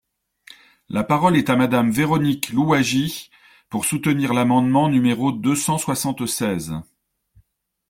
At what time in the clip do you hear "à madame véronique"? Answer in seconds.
1.51-2.49